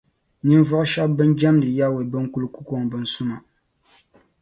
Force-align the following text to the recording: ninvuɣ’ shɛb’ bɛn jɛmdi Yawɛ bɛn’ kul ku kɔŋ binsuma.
ninvuɣ’ 0.45 0.83
shɛb’ 0.91 1.09
bɛn 1.17 1.31
jɛmdi 1.39 1.69
Yawɛ 1.79 2.01
bɛn’ 2.11 2.25
kul 2.33 2.45
ku 2.53 2.61
kɔŋ 2.67 2.81
binsuma. 2.91 3.35